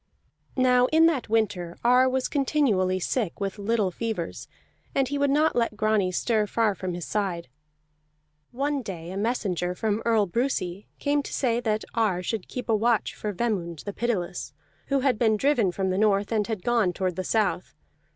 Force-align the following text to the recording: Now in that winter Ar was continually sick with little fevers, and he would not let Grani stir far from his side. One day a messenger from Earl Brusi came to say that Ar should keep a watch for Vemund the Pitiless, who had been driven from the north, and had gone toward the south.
Now 0.57 0.87
in 0.87 1.05
that 1.05 1.29
winter 1.29 1.77
Ar 1.83 2.09
was 2.09 2.27
continually 2.27 2.99
sick 2.99 3.39
with 3.39 3.59
little 3.59 3.91
fevers, 3.91 4.47
and 4.95 5.07
he 5.07 5.19
would 5.19 5.29
not 5.29 5.55
let 5.55 5.77
Grani 5.77 6.11
stir 6.11 6.47
far 6.47 6.73
from 6.73 6.95
his 6.95 7.05
side. 7.05 7.49
One 8.51 8.81
day 8.81 9.11
a 9.11 9.15
messenger 9.17 9.75
from 9.75 10.01
Earl 10.03 10.25
Brusi 10.25 10.87
came 10.97 11.21
to 11.21 11.31
say 11.31 11.59
that 11.59 11.85
Ar 11.93 12.23
should 12.23 12.47
keep 12.47 12.67
a 12.67 12.75
watch 12.75 13.13
for 13.13 13.31
Vemund 13.31 13.83
the 13.83 13.93
Pitiless, 13.93 14.53
who 14.87 15.01
had 15.01 15.19
been 15.19 15.37
driven 15.37 15.71
from 15.71 15.91
the 15.91 15.99
north, 15.99 16.31
and 16.31 16.47
had 16.47 16.63
gone 16.63 16.93
toward 16.93 17.15
the 17.15 17.23
south. 17.23 17.75